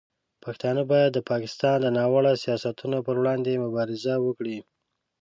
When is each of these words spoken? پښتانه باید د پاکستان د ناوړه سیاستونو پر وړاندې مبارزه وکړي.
پښتانه 0.43 0.81
باید 0.91 1.11
د 1.13 1.19
پاکستان 1.31 1.77
د 1.81 1.87
ناوړه 1.97 2.33
سیاستونو 2.43 2.97
پر 3.05 3.15
وړاندې 3.21 3.61
مبارزه 3.65 4.13
وکړي. 4.25 4.57